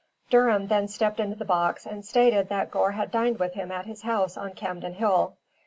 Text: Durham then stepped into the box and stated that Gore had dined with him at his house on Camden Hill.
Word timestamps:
Durham 0.31 0.65
then 0.65 0.87
stepped 0.87 1.19
into 1.19 1.35
the 1.35 1.45
box 1.45 1.85
and 1.85 2.03
stated 2.03 2.49
that 2.49 2.71
Gore 2.71 2.93
had 2.93 3.11
dined 3.11 3.37
with 3.37 3.53
him 3.53 3.71
at 3.71 3.85
his 3.85 4.01
house 4.01 4.35
on 4.35 4.55
Camden 4.55 4.95
Hill. 4.95 5.37